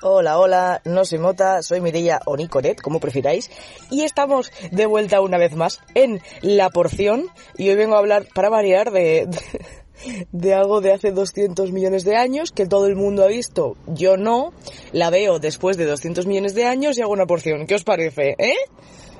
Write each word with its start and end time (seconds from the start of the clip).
Hola, 0.00 0.38
hola, 0.38 0.80
no 0.86 1.04
se 1.04 1.18
Mota, 1.18 1.62
soy 1.62 1.82
Mireia 1.82 2.20
o 2.24 2.36
Nicolet, 2.36 2.80
como 2.80 2.98
prefiráis, 2.98 3.50
y 3.90 4.04
estamos 4.04 4.50
de 4.70 4.86
vuelta 4.86 5.20
una 5.20 5.36
vez 5.36 5.54
más 5.54 5.80
en 5.94 6.22
La 6.40 6.70
Porción, 6.70 7.26
y 7.58 7.68
hoy 7.68 7.76
vengo 7.76 7.96
a 7.96 7.98
hablar, 7.98 8.26
para 8.32 8.48
variar, 8.48 8.90
de, 8.90 9.26
de, 9.26 9.38
de 10.32 10.54
algo 10.54 10.80
de 10.80 10.92
hace 10.92 11.12
200 11.12 11.70
millones 11.72 12.04
de 12.04 12.16
años, 12.16 12.52
que 12.52 12.66
todo 12.66 12.86
el 12.86 12.96
mundo 12.96 13.22
ha 13.22 13.28
visto, 13.28 13.76
yo 13.86 14.16
no, 14.16 14.54
la 14.92 15.10
veo 15.10 15.40
después 15.40 15.76
de 15.76 15.84
200 15.84 16.24
millones 16.24 16.54
de 16.54 16.64
años 16.64 16.96
y 16.96 17.02
hago 17.02 17.12
una 17.12 17.26
porción, 17.26 17.66
¿qué 17.66 17.74
os 17.74 17.84
parece, 17.84 18.34
eh? 18.38 18.56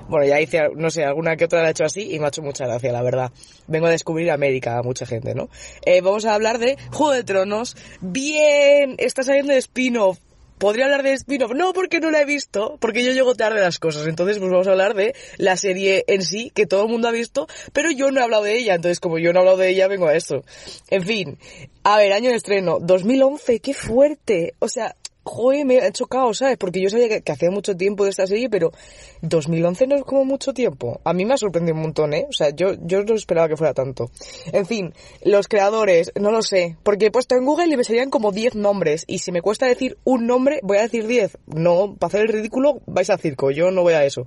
Bueno, 0.09 0.27
ya 0.27 0.41
hice, 0.41 0.71
no 0.75 0.91
sé, 0.91 1.05
alguna 1.05 1.37
que 1.37 1.45
otra 1.45 1.63
la 1.63 1.69
he 1.69 1.71
hecho 1.73 1.85
así 1.85 2.15
y 2.15 2.19
me 2.19 2.25
ha 2.25 2.29
hecho 2.29 2.43
mucha 2.43 2.67
gracia, 2.67 2.93
la 2.93 3.03
verdad. 3.03 3.31
Vengo 3.67 3.87
a 3.87 3.91
descubrir 3.91 4.31
América 4.31 4.79
a 4.79 4.83
mucha 4.83 5.05
gente, 5.05 5.35
¿no? 5.35 5.51
Eh, 5.85 6.01
vamos 6.01 6.25
a 6.25 6.35
hablar 6.35 6.59
de 6.59 6.79
Juego 6.93 7.13
de 7.13 7.25
Tronos. 7.25 7.77
Bien, 8.01 8.95
está 8.99 9.23
saliendo 9.23 9.53
de 9.53 9.59
spin-off. 9.59 10.19
¿Podría 10.59 10.87
hablar 10.87 11.05
de 11.05 11.13
spin-off? 11.13 11.53
No, 11.53 11.73
porque 11.73 12.01
no 12.01 12.11
la 12.11 12.23
he 12.23 12.25
visto, 12.25 12.79
porque 12.81 13.05
yo 13.05 13.13
llego 13.13 13.35
tarde 13.35 13.61
a 13.61 13.65
las 13.65 13.79
cosas. 13.79 14.07
Entonces, 14.07 14.39
pues 14.39 14.51
vamos 14.51 14.67
a 14.67 14.73
hablar 14.73 14.95
de 14.95 15.15
la 15.37 15.57
serie 15.57 16.05
en 16.09 16.23
sí, 16.23 16.51
que 16.53 16.67
todo 16.67 16.83
el 16.85 16.89
mundo 16.89 17.07
ha 17.07 17.13
visto, 17.13 17.47
pero 17.73 17.93
yo 17.93 18.11
no 18.11 18.21
he 18.21 18.25
hablado 18.25 18.43
de 18.43 18.59
ella. 18.59 18.75
Entonces, 18.75 18.99
como 18.99 19.19
yo 19.19 19.33
no 19.33 19.39
he 19.39 19.43
hablado 19.43 19.59
de 19.59 19.69
ella, 19.69 19.87
vengo 19.87 20.09
a 20.09 20.15
esto. 20.15 20.43
En 20.89 21.05
fin, 21.05 21.39
a 21.85 21.97
ver, 21.97 22.13
año 22.13 22.31
de 22.31 22.37
estreno, 22.37 22.79
2011, 22.81 23.61
qué 23.61 23.73
fuerte. 23.73 24.55
O 24.59 24.69
sea, 24.69 24.97
joder, 25.29 25.65
me 25.65 25.79
ha 25.79 25.93
chocado, 25.93 26.35
¿sabes? 26.35 26.57
Porque 26.57 26.81
yo 26.81 26.91
sabía 26.91 27.21
que, 27.21 27.33
hacía 27.33 27.51
mucho 27.51 27.77
tiempo 27.77 28.05
de 28.05 28.11
esta 28.11 28.27
serie, 28.27 28.49
pero 28.49 28.73
2011 29.23 29.87
no 29.87 29.97
es 29.97 30.03
como 30.03 30.25
mucho 30.25 30.53
tiempo. 30.53 31.01
A 31.05 31.13
mí 31.13 31.25
me 31.25 31.35
ha 31.35 31.37
sorprendido 31.37 31.77
un 31.77 31.83
montón, 31.83 32.15
¿eh? 32.15 32.27
O 32.29 32.33
sea, 32.33 32.51
yo, 32.51 32.75
yo 32.83 33.05
no 33.05 33.15
esperaba 33.15 33.49
que 33.49 33.57
fuera 33.57 33.75
tanto. 33.75 34.11
En 34.53 34.67
fin, 34.67 34.93
los 35.23 35.47
creadores, 35.49 36.13
no 36.19 36.31
lo 36.31 36.43
sé. 36.43 36.77
Porque 36.83 37.07
he 37.07 37.11
puesto 37.11 37.37
en 37.37 37.45
Google 37.45 37.73
y 37.73 37.77
me 37.77 37.85
salían 37.85 38.11
como 38.11 38.33
10 38.33 38.57
nombres. 38.57 39.05
Y 39.07 39.19
si 39.19 39.31
me 39.31 39.43
cuesta 39.43 39.67
decir 39.67 39.99
un 40.05 40.27
nombre, 40.27 40.61
voy 40.63 40.79
a 40.79 40.83
decir 40.83 41.07
10. 41.07 41.39
No, 41.47 41.95
para 41.99 42.09
hacer 42.09 42.23
el 42.23 42.29
ridículo, 42.29 42.81
vais 42.87 43.11
a 43.11 43.19
circo. 43.19 43.51
Yo 43.51 43.71
no 43.71 43.83
voy 43.83 43.95
a 43.95 44.05
eso. 44.05 44.27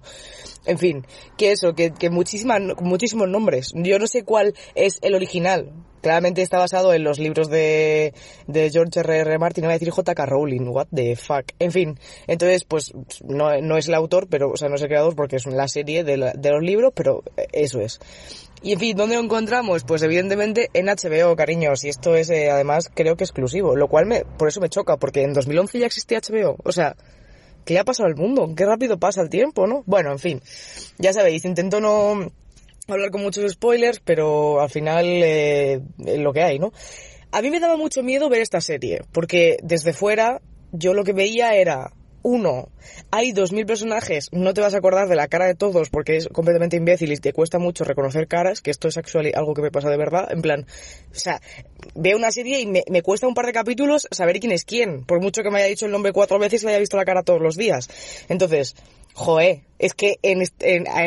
En 0.65 0.77
fin, 0.77 1.05
que 1.37 1.51
eso, 1.51 1.73
que, 1.73 1.91
que 1.91 2.09
muchísimas, 2.09 2.61
muchísimos 2.79 3.27
nombres. 3.27 3.71
Yo 3.75 3.97
no 3.99 4.07
sé 4.07 4.23
cuál 4.23 4.53
es 4.75 4.99
el 5.01 5.15
original. 5.15 5.71
Claramente 6.01 6.41
está 6.41 6.57
basado 6.57 6.93
en 6.93 7.03
los 7.03 7.19
libros 7.19 7.49
de, 7.49 8.13
George 8.47 8.99
R. 8.99 9.19
R. 9.19 9.37
Martin, 9.37 9.63
voy 9.63 9.71
a 9.71 9.73
decir 9.73 9.91
J.K. 9.91 10.25
Rowling, 10.25 10.67
what 10.67 10.87
the 10.93 11.15
fuck. 11.15 11.45
En 11.59 11.71
fin, 11.71 11.99
entonces, 12.27 12.65
pues, 12.65 12.91
no, 13.23 13.77
es 13.77 13.87
el 13.87 13.93
autor, 13.93 14.27
pero, 14.29 14.51
o 14.51 14.57
sea, 14.57 14.67
no 14.67 14.75
es 14.75 14.81
el 14.81 14.87
creador 14.87 15.15
porque 15.15 15.35
es 15.35 15.45
la 15.45 15.67
serie 15.67 16.03
de, 16.03 16.17
los 16.17 16.61
libros, 16.61 16.91
pero 16.95 17.23
eso 17.53 17.79
es. 17.81 17.99
Y 18.63 18.73
en 18.73 18.79
fin, 18.79 18.97
¿dónde 18.97 19.15
lo 19.15 19.21
encontramos? 19.21 19.83
Pues 19.83 20.03
evidentemente 20.03 20.69
en 20.73 20.87
HBO, 20.87 21.35
cariños, 21.35 21.83
y 21.83 21.89
esto 21.89 22.15
es 22.15 22.29
eh, 22.29 22.51
además 22.51 22.91
creo 22.93 23.15
que 23.15 23.23
exclusivo, 23.23 23.75
lo 23.75 23.87
cual 23.87 24.05
me, 24.05 24.23
por 24.23 24.47
eso 24.47 24.61
me 24.61 24.69
choca, 24.69 24.97
porque 24.97 25.23
en 25.23 25.33
2011 25.33 25.79
ya 25.79 25.85
existía 25.87 26.19
HBO, 26.19 26.57
o 26.63 26.71
sea, 26.71 26.95
¿qué 27.65 27.79
ha 27.79 27.83
pasado 27.83 28.07
al 28.07 28.15
mundo? 28.15 28.53
Qué 28.55 28.65
rápido 28.65 28.99
pasa 28.99 29.21
el 29.21 29.29
tiempo, 29.29 29.65
¿no? 29.65 29.83
Bueno, 29.87 30.11
en 30.11 30.19
fin, 30.19 30.41
ya 30.99 31.11
sabéis, 31.11 31.45
intento 31.45 31.79
no 31.79 32.31
hablar 32.93 33.11
con 33.11 33.21
muchos 33.21 33.51
spoilers, 33.51 33.99
pero 33.99 34.61
al 34.61 34.69
final 34.69 35.05
eh, 35.05 35.81
lo 36.17 36.33
que 36.33 36.41
hay, 36.41 36.59
¿no? 36.59 36.71
A 37.31 37.41
mí 37.41 37.49
me 37.49 37.59
daba 37.59 37.77
mucho 37.77 38.03
miedo 38.03 38.29
ver 38.29 38.41
esta 38.41 38.61
serie, 38.61 39.01
porque 39.11 39.57
desde 39.63 39.93
fuera 39.93 40.41
yo 40.71 40.93
lo 40.93 41.03
que 41.03 41.13
veía 41.13 41.55
era, 41.55 41.93
uno, 42.23 42.69
hay 43.09 43.31
dos 43.31 43.51
mil 43.51 43.65
personajes, 43.65 44.29
no 44.31 44.53
te 44.53 44.61
vas 44.61 44.73
a 44.73 44.77
acordar 44.77 45.07
de 45.07 45.15
la 45.15 45.27
cara 45.27 45.45
de 45.45 45.55
todos 45.55 45.89
porque 45.89 46.17
es 46.17 46.27
completamente 46.27 46.77
imbécil 46.77 47.11
y 47.11 47.17
te 47.17 47.33
cuesta 47.33 47.57
mucho 47.57 47.83
reconocer 47.83 48.27
caras, 48.27 48.61
que 48.61 48.71
esto 48.71 48.87
es 48.87 48.97
actual, 48.97 49.31
algo 49.33 49.53
que 49.53 49.61
me 49.61 49.71
pasa 49.71 49.89
de 49.89 49.97
verdad, 49.97 50.31
en 50.31 50.41
plan, 50.41 50.65
o 51.11 51.15
sea, 51.19 51.41
veo 51.95 52.17
una 52.17 52.31
serie 52.31 52.59
y 52.59 52.67
me, 52.67 53.01
cuesta 53.01 53.27
un 53.27 53.33
par 53.33 53.45
de 53.47 53.53
capítulos 53.53 54.07
saber 54.11 54.39
quién 54.39 54.51
es 54.51 54.65
quién, 54.65 55.03
por 55.05 55.21
mucho 55.21 55.41
que 55.41 55.49
me 55.49 55.59
haya 55.59 55.67
dicho 55.67 55.85
el 55.85 55.91
nombre 55.91 56.13
cuatro 56.13 56.37
veces 56.37 56.61
y 56.61 56.65
le 56.65 56.73
haya 56.73 56.79
visto 56.79 56.97
la 56.97 57.05
cara 57.05 57.23
todos 57.23 57.41
los 57.41 57.55
días. 57.55 57.89
Entonces, 58.29 58.75
Joé, 59.13 59.63
es 59.79 59.93
que 59.93 60.19
en, 60.21 60.41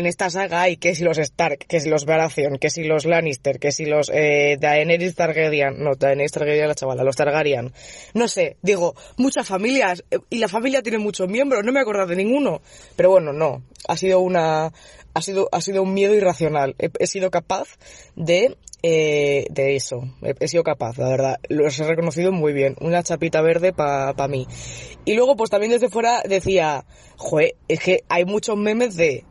esta 0.06 0.31
saga 0.31 0.62
hay 0.62 0.76
que 0.76 0.94
si 0.94 1.04
los 1.04 1.19
Stark, 1.19 1.59
que 1.66 1.81
si 1.81 1.88
los 1.88 2.04
Baratheon, 2.04 2.59
que 2.59 2.70
si 2.70 2.84
los 2.84 3.06
Lannister, 3.06 3.59
que 3.59 3.72
si 3.72 3.87
los 3.87 4.10
eh, 4.12 4.56
Daenerys 4.59 5.15
Targaryen, 5.15 5.82
no, 5.82 5.94
Daenerys 5.94 6.32
Targaryen 6.32 6.69
la 6.69 6.75
chavala, 6.75 7.04
los 7.04 7.16
Targaryen. 7.16 7.72
No 8.15 8.28
sé, 8.28 8.56
digo, 8.62 8.94
muchas 9.16 9.47
familias, 9.47 10.04
y 10.28 10.38
la 10.38 10.48
familia 10.48 10.82
tiene 10.82 10.98
muchos 10.98 11.28
miembros, 11.28 11.65
no 11.65 11.72
me 11.72 11.81
acuerdo 11.81 12.06
de 12.06 12.16
ninguno. 12.16 12.60
Pero 12.97 13.10
bueno, 13.10 13.32
no, 13.32 13.62
ha 13.87 13.97
sido 13.97 14.21
una, 14.21 14.72
ha 15.15 15.22
sido, 15.22 15.48
ha 15.53 15.60
sido 15.60 15.82
un 15.82 15.94
miedo 15.94 16.15
irracional. 16.15 16.75
He, 16.78 17.06
sido 17.06 17.31
capaz 17.31 17.69
de 18.16 18.56
eh, 18.82 19.47
eso. 19.56 20.03
He, 20.41 20.48
sido 20.48 20.65
capaz, 20.65 20.98
la 20.98 21.09
verdad. 21.09 21.41
Los 21.48 21.78
he 21.78 21.84
reconocido 21.84 22.32
muy 22.32 22.53
bien. 22.53 22.75
Una 22.81 23.03
chapita 23.03 23.41
verde 23.41 23.72
para 23.72 24.12
pa 24.15 24.28
mí. 24.28 24.47
Y 25.04 25.15
luego, 25.15 25.36
pues 25.36 25.50
también 25.50 25.72
desde 25.72 25.88
fuera 25.88 26.22
decía, 26.28 26.84
joder, 27.16 27.54
es 27.69 27.81
que 27.81 27.94
hay 28.09 28.25
muchos 28.25 28.56
memes 28.56 28.97
de 28.97 29.25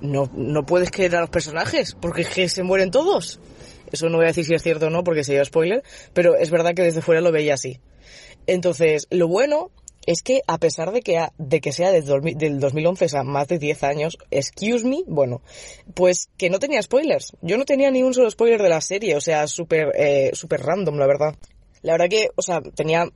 no, 0.00 0.30
no 0.34 0.64
puedes 0.64 0.90
creer 0.90 1.16
a 1.16 1.20
los 1.20 1.30
personajes, 1.30 1.96
porque 2.00 2.22
es 2.22 2.28
que 2.28 2.48
se 2.48 2.62
mueren 2.62 2.90
todos. 2.90 3.40
Eso 3.92 4.08
no 4.08 4.18
voy 4.18 4.26
a 4.26 4.28
decir 4.28 4.44
si 4.44 4.54
es 4.54 4.62
cierto 4.62 4.86
o 4.86 4.90
no, 4.90 5.04
porque 5.04 5.24
sería 5.24 5.44
spoiler, 5.44 5.82
pero 6.12 6.36
es 6.36 6.50
verdad 6.50 6.74
que 6.74 6.82
desde 6.82 7.02
fuera 7.02 7.20
lo 7.20 7.32
veía 7.32 7.54
así. 7.54 7.80
Entonces, 8.46 9.06
lo 9.10 9.28
bueno 9.28 9.70
es 10.06 10.22
que 10.22 10.42
a 10.46 10.58
pesar 10.58 10.92
de 10.92 11.02
que, 11.02 11.26
de 11.38 11.60
que 11.60 11.72
sea 11.72 11.92
del 11.92 12.60
2011, 12.60 13.04
o 13.04 13.08
sea, 13.08 13.22
más 13.22 13.48
de 13.48 13.58
10 13.58 13.82
años, 13.84 14.18
excuse 14.30 14.86
me, 14.86 15.02
bueno, 15.06 15.42
pues 15.94 16.30
que 16.36 16.50
no 16.50 16.58
tenía 16.58 16.82
spoilers. 16.82 17.36
Yo 17.42 17.58
no 17.58 17.64
tenía 17.64 17.90
ni 17.90 18.02
un 18.02 18.14
solo 18.14 18.30
spoiler 18.30 18.62
de 18.62 18.68
la 18.68 18.80
serie, 18.80 19.16
o 19.16 19.20
sea, 19.20 19.46
súper, 19.46 19.92
eh, 19.94 20.30
súper 20.32 20.62
random, 20.62 20.96
la 20.96 21.06
verdad. 21.06 21.36
La 21.82 21.92
verdad 21.92 22.08
que, 22.08 22.28
o 22.34 22.42
sea, 22.42 22.60
tenía 22.60 23.06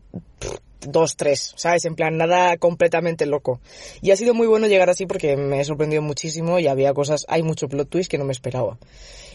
dos, 0.88 1.16
tres, 1.16 1.52
¿sabes? 1.56 1.84
En 1.84 1.94
plan, 1.94 2.16
nada 2.16 2.56
completamente 2.56 3.26
loco. 3.26 3.60
Y 4.02 4.10
ha 4.10 4.16
sido 4.16 4.34
muy 4.34 4.46
bueno 4.46 4.66
llegar 4.66 4.90
así 4.90 5.06
porque 5.06 5.36
me 5.36 5.60
he 5.60 5.64
sorprendido 5.64 6.02
muchísimo 6.02 6.58
y 6.58 6.66
había 6.66 6.94
cosas, 6.94 7.24
hay 7.28 7.42
mucho 7.42 7.68
plot 7.68 7.88
twist 7.88 8.10
que 8.10 8.18
no 8.18 8.24
me 8.24 8.32
esperaba. 8.32 8.78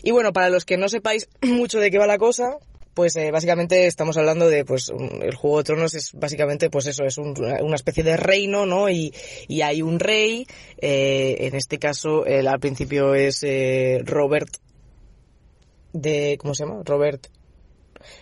Y 0.03 0.11
bueno, 0.11 0.33
para 0.33 0.49
los 0.49 0.65
que 0.65 0.77
no 0.77 0.89
sepáis 0.89 1.29
mucho 1.41 1.79
de 1.79 1.91
qué 1.91 1.97
va 1.97 2.07
la 2.07 2.17
cosa, 2.17 2.57
pues 2.93 3.15
eh, 3.15 3.31
básicamente 3.31 3.87
estamos 3.87 4.17
hablando 4.17 4.49
de, 4.49 4.65
pues, 4.65 4.91
el 5.21 5.35
Juego 5.35 5.59
de 5.59 5.63
Tronos 5.63 5.93
es 5.93 6.11
básicamente, 6.13 6.69
pues 6.69 6.85
eso, 6.87 7.05
es 7.05 7.17
un, 7.17 7.33
una 7.61 7.75
especie 7.75 8.03
de 8.03 8.17
reino, 8.17 8.65
¿no? 8.65 8.89
Y, 8.89 9.13
y 9.47 9.61
hay 9.61 9.81
un 9.81 9.99
rey, 9.99 10.47
eh, 10.81 11.37
en 11.39 11.55
este 11.55 11.79
caso, 11.79 12.25
al 12.25 12.59
principio 12.59 13.15
es 13.15 13.43
eh, 13.43 14.01
Robert 14.03 14.49
de, 15.93 16.37
¿cómo 16.39 16.53
se 16.53 16.65
llama? 16.65 16.81
Robert 16.83 17.27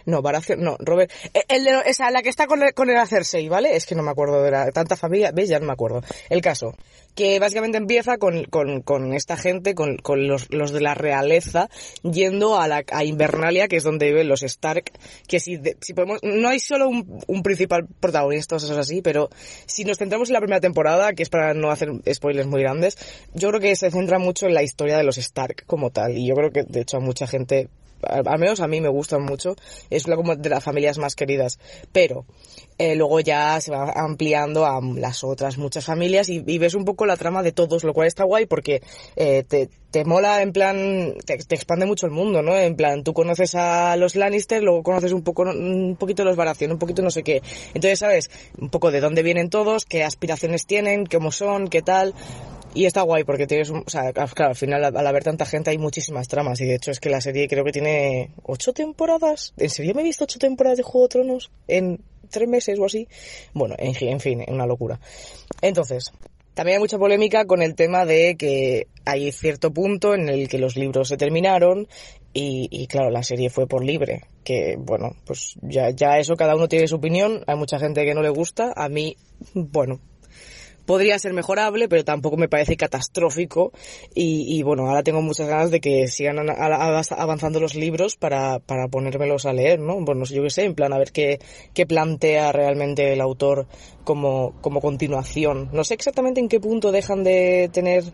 no, 0.06 0.22
Baratheon, 0.22 0.62
no, 0.62 0.78
Robert, 0.80 1.12
el 1.48 1.64
de, 1.64 1.82
esa, 1.86 2.12
la 2.12 2.22
que 2.22 2.30
está 2.30 2.48
con 2.48 2.64
el, 2.64 2.74
con 2.74 2.90
el 2.90 3.08
Cersei, 3.08 3.48
¿vale? 3.50 3.76
Es 3.76 3.86
que 3.86 3.96
no 3.96 4.04
me 4.04 4.12
acuerdo 4.12 4.44
de 4.44 4.52
la, 4.52 4.72
tanta 4.72 4.96
familia, 4.96 5.32
¿ves? 5.32 5.50
Ya 5.50 5.60
no 5.60 5.66
me 5.66 5.74
acuerdo. 5.74 6.02
El 6.30 6.42
caso, 6.42 6.74
que 7.18 7.40
básicamente 7.40 7.80
empieza 7.80 8.18
con, 8.18 8.44
con, 8.46 8.82
con 8.82 9.14
esta 9.14 9.38
gente, 9.38 9.74
con, 9.74 9.98
con 9.98 10.28
los, 10.28 10.54
los 10.54 10.72
de 10.72 10.82
la 10.82 10.94
realeza, 10.94 11.68
yendo 12.04 12.60
a 12.60 12.68
la, 12.68 12.84
a 12.92 13.04
Invernalia, 13.04 13.68
que 13.68 13.78
es 13.78 13.84
donde 13.84 14.08
viven 14.08 14.28
los 14.28 14.44
Stark, 14.44 14.92
que 15.28 15.40
si, 15.40 15.60
si 15.82 15.94
podemos, 15.94 16.20
no 16.22 16.48
hay 16.48 16.60
solo 16.60 16.88
un, 16.88 17.20
un 17.26 17.44
principal 17.44 17.88
protagonista, 18.00 18.56
o 18.56 18.58
eso 18.60 18.80
así, 18.80 19.02
pero 19.02 19.30
si 19.66 19.84
nos 19.84 19.98
centramos 19.98 20.30
en 20.30 20.34
la 20.34 20.42
primera 20.42 20.62
temporada, 20.62 21.14
que 21.14 21.24
es 21.24 21.30
para 21.30 21.56
no 21.56 21.72
hacer 21.72 21.90
spoilers 22.14 22.48
muy 22.48 22.62
grandes, 22.62 22.98
yo 23.34 23.50
creo 23.50 23.62
que 23.62 23.76
se 23.76 23.90
centra 23.90 24.20
mucho 24.20 24.46
en 24.46 24.54
la 24.54 24.62
historia 24.62 24.98
de 24.98 25.04
los 25.04 25.18
Stark 25.18 25.66
como 25.66 25.90
tal, 25.90 26.16
y 26.18 26.28
yo 26.28 26.36
creo 26.36 26.52
que 26.52 26.64
de 26.64 26.82
hecho 26.82 26.98
a 26.98 27.00
mucha 27.00 27.26
gente 27.26 27.68
al 28.04 28.40
menos 28.40 28.60
a 28.60 28.68
mí 28.68 28.82
me 28.82 28.90
gustan 28.90 29.24
mucho, 29.24 29.56
es 29.90 30.06
una 30.06 30.36
de 30.36 30.50
las 30.50 30.64
familias 30.64 30.98
más 30.98 31.16
queridas, 31.16 31.60
pero 31.92 32.26
eh, 32.78 32.96
luego 32.96 33.20
ya 33.20 33.60
se 33.60 33.72
va 33.72 33.92
ampliando 33.92 34.66
a 34.66 34.80
las 34.82 35.24
otras 35.24 35.58
muchas 35.58 35.86
familias 35.86 36.30
y, 36.30 36.42
ves 36.58 36.76
un 36.76 36.86
poco 36.86 37.06
la 37.06 37.18
trama 37.18 37.44
de 37.44 37.52
todos, 37.52 37.84
lo 37.84 37.94
cual 37.94 38.08
está 38.08 38.24
guay 38.24 38.46
porque 38.46 38.82
eh, 39.16 39.44
te, 39.48 39.70
te 39.92 40.06
mola 40.06 40.42
en 40.42 40.52
plan, 40.54 41.16
te, 41.26 41.38
te, 41.38 41.56
expande 41.56 41.86
mucho 41.86 42.06
el 42.06 42.12
mundo, 42.12 42.42
¿no? 42.42 42.56
En 42.56 42.76
plan, 42.76 43.04
tú 43.04 43.14
conoces 43.14 43.56
a 43.56 43.96
los 43.96 44.16
Lannister, 44.16 44.62
luego 44.62 44.84
conoces 44.84 45.12
un 45.12 45.24
poco, 45.24 45.44
un 45.44 45.96
poquito 45.98 46.24
los 46.24 46.36
Baratheon, 46.36 46.74
un 46.74 46.80
poquito 46.80 47.02
no 47.02 47.10
sé 47.10 47.24
qué. 47.24 47.42
Entonces, 47.74 48.00
¿sabes? 48.00 48.30
Un 48.60 48.70
poco 48.70 48.92
de 48.92 49.00
dónde 49.00 49.24
vienen 49.24 49.50
todos, 49.50 49.86
qué 49.86 50.04
aspiraciones 50.04 50.66
tienen, 50.66 51.06
cómo 51.06 51.32
son, 51.32 51.70
qué 51.70 51.82
tal. 51.82 52.14
Y 52.78 52.86
está 52.86 53.02
guay 53.02 53.24
porque 53.24 53.48
tienes, 53.48 53.72
un, 53.72 53.80
o 53.88 53.90
sea, 53.90 54.14
claro, 54.14 54.52
al 54.52 54.56
final 54.56 54.86
al 54.86 55.08
haber 55.08 55.24
tanta 55.24 55.48
gente 55.48 55.72
hay 55.72 55.80
muchísimas 55.80 56.28
tramas 56.28 56.62
y 56.62 56.66
de 56.66 56.76
hecho 56.76 56.92
es 56.92 57.00
que 57.00 57.10
la 57.10 57.22
serie 57.22 57.48
creo 57.48 57.66
que 57.66 57.72
tiene 57.72 58.30
ocho 58.44 58.72
temporadas. 58.72 59.56
¿En 59.58 59.72
serio 59.72 59.96
me 59.96 60.02
he 60.02 60.04
visto 60.04 60.26
ocho 60.26 60.38
temporadas 60.38 60.78
de 60.78 60.84
Juego 60.84 61.08
de 61.08 61.10
Tronos 61.10 61.52
en 61.68 62.00
tres 62.30 62.48
meses 62.48 62.78
o 62.78 62.86
así? 62.86 63.08
Bueno, 63.56 63.74
en, 63.80 63.96
en 64.00 64.20
fin, 64.20 64.46
una 64.48 64.68
locura. 64.68 65.00
Entonces, 65.60 66.12
también 66.54 66.76
hay 66.76 66.82
mucha 66.82 67.00
polémica 67.00 67.46
con 67.46 67.64
el 67.64 67.74
tema 67.74 68.06
de 68.06 68.36
que 68.38 68.86
hay 69.06 69.32
cierto 69.32 69.74
punto 69.74 70.14
en 70.14 70.30
el 70.30 70.48
que 70.48 70.60
los 70.60 70.76
libros 70.76 71.08
se 71.08 71.18
terminaron 71.18 71.88
y, 72.32 72.68
y, 72.70 72.86
claro, 72.86 73.10
la 73.10 73.24
serie 73.24 73.50
fue 73.50 73.66
por 73.66 73.84
libre. 73.84 74.26
Que 74.44 74.76
bueno, 74.78 75.16
pues 75.26 75.56
ya, 75.64 75.90
ya 75.90 76.20
eso 76.20 76.36
cada 76.36 76.56
uno 76.56 76.68
tiene 76.68 76.88
su 76.88 76.98
opinión. 76.98 77.44
Hay 77.48 77.56
mucha 77.56 77.80
gente 77.80 78.06
que 78.06 78.14
no 78.14 78.22
le 78.22 78.30
gusta. 78.30 78.72
A 78.76 78.88
mí, 78.88 79.18
bueno, 79.56 80.00
podría 80.88 81.20
ser 81.20 81.34
mejorable, 81.34 81.88
pero 81.88 82.04
tampoco 82.04 82.38
me 82.38 82.48
parece 82.48 82.78
catastrófico. 82.78 83.72
Y, 84.16 84.64
bueno, 84.64 84.88
ahora 84.88 85.04
tengo 85.04 85.22
muchas 85.22 85.48
ganas 85.48 85.70
de 85.70 85.80
que 85.80 86.08
sigan 86.08 86.50
avanzando 86.50 87.60
los 87.60 87.76
libros 87.76 88.16
para, 88.16 88.58
para 88.60 88.88
ponérmelos 88.88 89.46
a 89.46 89.54
leer, 89.54 89.80
¿no? 89.80 90.00
Bueno, 90.00 90.24
yo 90.26 90.42
qué 90.42 90.50
sé, 90.50 90.64
en 90.64 90.74
plan, 90.74 90.94
a 90.94 90.98
ver 90.98 91.12
qué, 91.12 91.40
qué 91.76 91.86
plantea 91.86 92.52
realmente 92.52 93.14
el 93.14 93.22
autor 93.22 93.68
como, 94.04 94.56
como 94.62 94.82
continuación. 94.82 95.70
No 95.74 95.84
sé 95.84 95.94
exactamente 95.94 96.40
en 96.40 96.48
qué 96.48 96.60
punto 96.60 96.92
dejan 96.92 97.24
de 97.24 97.70
tener 97.72 98.06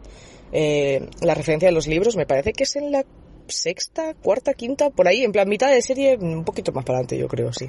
eh, 0.51 1.07
la 1.21 1.35
referencia 1.35 1.69
de 1.69 1.73
los 1.73 1.87
libros, 1.87 2.15
me 2.15 2.25
parece 2.25 2.53
que 2.53 2.63
es 2.63 2.75
en 2.75 2.91
la 2.91 3.05
sexta, 3.47 4.15
cuarta, 4.15 4.53
quinta, 4.53 4.89
por 4.89 5.07
ahí, 5.07 5.23
en 5.23 5.31
plan 5.31 5.47
mitad 5.47 5.69
de 5.69 5.81
serie, 5.81 6.17
un 6.17 6.43
poquito 6.43 6.71
más 6.71 6.83
para 6.83 6.97
adelante, 6.97 7.17
yo 7.17 7.27
creo, 7.27 7.53
sí. 7.53 7.67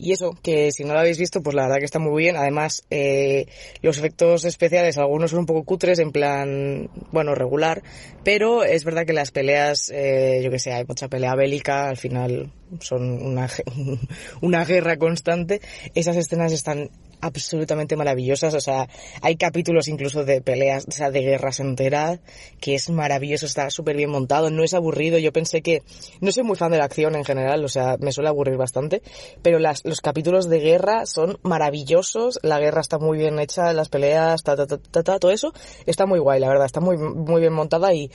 Y 0.00 0.12
eso, 0.12 0.34
que 0.42 0.72
si 0.72 0.84
no 0.84 0.94
lo 0.94 1.00
habéis 1.00 1.18
visto, 1.18 1.42
pues 1.42 1.54
la 1.54 1.64
verdad 1.64 1.78
que 1.78 1.84
está 1.84 1.98
muy 1.98 2.22
bien. 2.22 2.36
Además, 2.36 2.84
eh, 2.88 3.46
los 3.82 3.98
efectos 3.98 4.46
especiales, 4.46 4.96
algunos 4.96 5.30
son 5.30 5.40
un 5.40 5.46
poco 5.46 5.64
cutres, 5.64 5.98
en 5.98 6.10
plan, 6.10 6.88
bueno, 7.12 7.34
regular, 7.34 7.82
pero 8.24 8.64
es 8.64 8.84
verdad 8.84 9.04
que 9.04 9.12
las 9.12 9.30
peleas, 9.30 9.90
eh, 9.92 10.40
yo 10.42 10.50
que 10.50 10.58
sé, 10.58 10.72
hay 10.72 10.86
mucha 10.86 11.08
pelea 11.08 11.34
bélica, 11.34 11.88
al 11.88 11.98
final 11.98 12.50
son 12.80 13.22
una, 13.22 13.48
una 14.40 14.64
guerra 14.64 14.96
constante. 14.96 15.60
Esas 15.94 16.16
escenas 16.16 16.52
están 16.52 16.90
absolutamente 17.20 17.96
maravillosas. 17.96 18.54
O 18.54 18.60
sea, 18.60 18.88
hay 19.22 19.36
capítulos 19.36 19.88
incluso 19.88 20.24
de 20.24 20.40
peleas, 20.40 20.86
o 20.88 20.92
sea, 20.92 21.10
de 21.10 21.20
guerras 21.20 21.60
enteras, 21.60 22.20
que 22.60 22.74
es 22.74 22.90
maravilloso, 22.90 23.46
está 23.46 23.70
súper 23.70 23.96
bien 23.96 24.10
montado, 24.10 24.50
no 24.50 24.64
es 24.64 24.74
aburrido. 24.74 25.18
Yo 25.18 25.32
pensé 25.32 25.62
que, 25.62 25.82
no 26.20 26.32
soy 26.32 26.42
muy 26.42 26.56
fan 26.56 26.72
de 26.72 26.78
la 26.78 26.84
acción 26.84 27.14
en 27.14 27.24
general, 27.24 27.64
o 27.64 27.68
sea, 27.68 27.96
me 28.00 28.12
suele 28.12 28.28
aburrir 28.28 28.56
bastante, 28.56 29.02
pero 29.42 29.58
las, 29.58 29.82
los 29.90 30.00
capítulos 30.00 30.48
de 30.48 30.60
guerra 30.60 31.04
son 31.04 31.38
maravillosos, 31.42 32.38
la 32.42 32.58
guerra 32.58 32.80
está 32.80 32.98
muy 32.98 33.18
bien 33.18 33.38
hecha, 33.38 33.72
las 33.72 33.88
peleas, 33.88 34.42
ta, 34.42 34.56
ta, 34.56 34.66
ta, 34.66 35.02
ta, 35.02 35.18
todo 35.18 35.30
eso 35.30 35.52
está 35.84 36.06
muy 36.06 36.18
guay, 36.18 36.40
la 36.40 36.48
verdad, 36.48 36.64
está 36.64 36.80
muy, 36.80 36.96
muy 36.96 37.40
bien 37.40 37.52
montada 37.52 37.92
y 37.92 38.10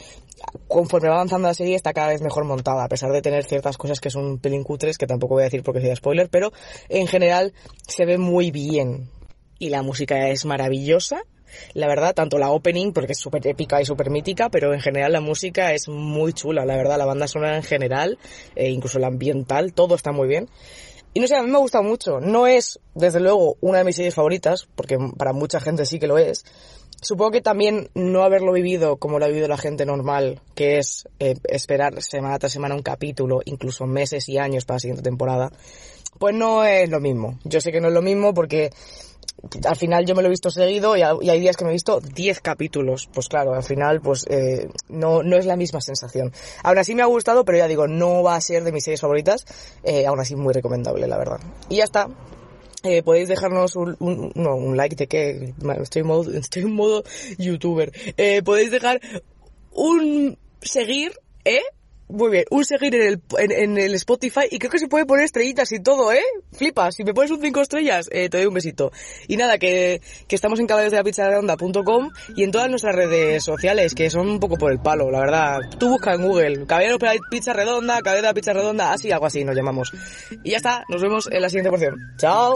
conforme 0.67 1.09
va 1.09 1.15
avanzando 1.15 1.47
la 1.47 1.53
serie 1.53 1.75
está 1.75 1.93
cada 1.93 2.07
vez 2.07 2.21
mejor 2.21 2.45
montada, 2.45 2.83
a 2.83 2.87
pesar 2.87 3.11
de 3.11 3.21
tener 3.21 3.43
ciertas 3.43 3.77
cosas 3.77 3.99
que 3.99 4.09
son 4.09 4.39
pelín 4.39 4.63
cutres, 4.63 4.97
que 4.97 5.05
tampoco 5.05 5.35
voy 5.35 5.43
a 5.43 5.45
decir 5.45 5.63
porque 5.63 5.81
sería 5.81 5.95
spoiler, 5.95 6.29
pero 6.29 6.51
en 6.89 7.07
general 7.07 7.53
se 7.87 8.05
ve 8.05 8.17
muy 8.17 8.51
bien. 8.51 9.09
Y 9.59 9.69
la 9.69 9.83
música 9.83 10.29
es 10.29 10.45
maravillosa, 10.45 11.23
la 11.73 11.87
verdad, 11.87 12.13
tanto 12.13 12.37
la 12.37 12.51
opening, 12.51 12.91
porque 12.91 13.13
es 13.13 13.19
súper 13.19 13.45
épica 13.47 13.81
y 13.81 13.85
súper 13.85 14.09
mítica, 14.09 14.49
pero 14.49 14.73
en 14.73 14.81
general 14.81 15.11
la 15.11 15.21
música 15.21 15.73
es 15.73 15.87
muy 15.87 16.33
chula, 16.33 16.65
la 16.65 16.75
verdad, 16.75 16.97
la 16.97 17.05
banda 17.05 17.27
sonora 17.27 17.55
en 17.55 17.63
general, 17.63 18.17
e 18.55 18.69
incluso 18.69 18.99
la 18.99 19.07
ambiental, 19.07 19.73
todo 19.73 19.95
está 19.95 20.11
muy 20.11 20.27
bien. 20.27 20.49
Y 21.15 21.21
no 21.21 21.27
sé, 21.27 21.35
a 21.35 21.41
mí 21.41 21.49
me 21.49 21.57
gusta 21.57 21.81
mucho. 21.81 22.19
No 22.19 22.45
es, 22.45 22.77
desde 22.93 23.21
luego, 23.21 23.55
una 23.61 23.79
de 23.79 23.85
mis 23.85 23.95
series 23.95 24.13
favoritas, 24.13 24.67
porque 24.75 24.97
para 25.17 25.33
mucha 25.33 25.59
gente 25.59 25.85
sí 25.85 25.97
que 25.97 26.07
lo 26.07 26.17
es, 26.17 26.45
Supongo 27.01 27.31
que 27.31 27.41
también 27.41 27.89
no 27.93 28.23
haberlo 28.23 28.51
vivido 28.51 28.97
como 28.97 29.19
lo 29.19 29.25
ha 29.25 29.27
vivido 29.27 29.47
la 29.47 29.57
gente 29.57 29.85
normal, 29.85 30.41
que 30.55 30.79
es 30.79 31.07
eh, 31.19 31.35
esperar 31.43 32.01
semana 32.01 32.39
tras 32.39 32.53
semana 32.53 32.73
un 32.73 32.81
capítulo, 32.81 33.41
incluso 33.45 33.85
meses 33.85 34.27
y 34.29 34.37
años 34.37 34.65
para 34.65 34.77
la 34.77 34.79
siguiente 34.79 35.03
temporada, 35.03 35.51
pues 36.19 36.35
no 36.35 36.63
es 36.63 36.89
lo 36.89 36.99
mismo. 36.99 37.39
Yo 37.43 37.61
sé 37.61 37.71
que 37.71 37.81
no 37.81 37.87
es 37.87 37.93
lo 37.93 38.01
mismo 38.01 38.33
porque 38.33 38.71
al 39.65 39.75
final 39.75 40.05
yo 40.05 40.15
me 40.15 40.21
lo 40.21 40.27
he 40.27 40.31
visto 40.31 40.49
seguido 40.49 40.95
y, 40.95 41.01
hay 41.01 41.39
días 41.39 41.55
que 41.57 41.65
me 41.65 41.71
he 41.71 41.73
visto 41.73 41.99
10 41.99 42.41
capítulos. 42.41 43.09
Pues 43.13 43.27
claro, 43.27 43.53
al 43.53 43.63
final 43.63 44.01
pues 44.01 44.25
eh, 44.29 44.69
no, 44.89 45.23
no 45.23 45.37
es 45.37 45.45
la 45.45 45.55
misma 45.55 45.81
sensación. 45.81 46.31
Aún 46.63 46.77
así 46.77 46.95
me 46.95 47.01
ha 47.01 47.07
gustado, 47.07 47.45
pero 47.45 47.57
ya 47.57 47.67
digo, 47.67 47.87
no 47.87 48.23
va 48.23 48.35
a 48.35 48.41
ser 48.41 48.63
de 48.63 48.71
mis 48.71 48.83
series 48.83 49.01
favoritas. 49.01 49.45
Eh, 49.83 50.05
aún 50.05 50.19
así 50.19 50.35
muy 50.35 50.53
recomendable, 50.53 51.07
la 51.07 51.17
verdad. 51.17 51.39
Y 51.69 51.77
ya 51.77 51.83
está. 51.83 52.07
Eh, 52.85 53.01
podéis 53.01 53.27
dejarnos 53.27 53.75
un, 53.75 54.77
like 54.77 54.95
de 54.95 55.07
que 55.07 55.55
estoy 55.81 56.01
en 56.01 56.07
modo, 56.07 56.31
estoy 56.31 56.61
en 56.61 56.73
modo 56.73 57.03
youtuber. 57.39 57.91
Eh, 58.15 58.43
podéis 58.43 58.69
dejar 58.69 59.01
un 59.71 60.37
seguir. 60.61 61.13
Muy 62.15 62.31
bien, 62.31 62.45
un 62.49 62.63
seguir 62.63 62.95
en 62.95 63.01
el, 63.01 63.21
en, 63.37 63.77
el 63.77 63.93
Spotify 63.95 64.43
y 64.49 64.57
creo 64.57 64.71
que 64.71 64.79
se 64.79 64.87
puede 64.87 65.05
poner 65.05 65.25
estrellitas 65.25 65.69
y 65.73 65.81
todo, 65.81 66.13
¿eh? 66.13 66.23
Flipas, 66.53 66.95
si 66.95 67.03
me 67.03 67.13
pones 67.13 67.29
un 67.29 67.41
5 67.41 67.59
estrellas, 67.59 68.07
eh, 68.09 68.29
te 68.29 68.37
doy 68.37 68.45
un 68.45 68.53
besito. 68.53 68.93
Y 69.27 69.35
nada, 69.35 69.57
que, 69.57 70.01
que 70.25 70.35
estamos 70.35 70.61
en 70.61 70.65
caballos 70.65 70.93
de 70.93 71.03
la 71.03 71.29
redonda.com 71.29 72.11
y 72.37 72.43
en 72.43 72.51
todas 72.51 72.69
nuestras 72.69 72.95
redes 72.95 73.43
sociales, 73.43 73.93
que 73.93 74.09
son 74.09 74.29
un 74.29 74.39
poco 74.39 74.55
por 74.55 74.71
el 74.71 74.79
palo, 74.79 75.11
la 75.11 75.19
verdad. 75.19 75.59
Tú 75.77 75.89
busca 75.89 76.13
en 76.13 76.21
Google, 76.21 76.65
caballeros 76.65 76.99
pizza 77.29 77.51
redonda, 77.51 77.97
caballeros 77.97 78.21
de 78.21 78.27
la 78.29 78.33
pizza 78.33 78.53
redonda, 78.53 78.93
así, 78.93 79.11
algo 79.11 79.25
así 79.25 79.43
nos 79.43 79.53
llamamos. 79.53 79.91
Y 80.41 80.51
ya 80.51 80.57
está, 80.57 80.85
nos 80.87 81.01
vemos 81.01 81.27
en 81.29 81.41
la 81.41 81.49
siguiente 81.49 81.69
porción. 81.69 81.97
¡Chao! 82.17 82.55